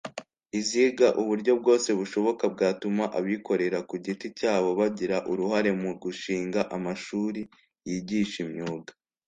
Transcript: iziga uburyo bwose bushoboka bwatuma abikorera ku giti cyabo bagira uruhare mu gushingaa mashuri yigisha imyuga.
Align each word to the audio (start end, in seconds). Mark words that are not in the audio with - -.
iziga 0.59 1.07
uburyo 1.21 1.51
bwose 1.59 1.89
bushoboka 1.99 2.43
bwatuma 2.53 3.03
abikorera 3.17 3.79
ku 3.89 3.95
giti 4.05 4.27
cyabo 4.39 4.69
bagira 4.79 5.17
uruhare 5.31 5.71
mu 5.81 5.91
gushingaa 6.03 6.71
mashuri 6.85 7.41
yigisha 7.89 8.37
imyuga. 8.45 8.91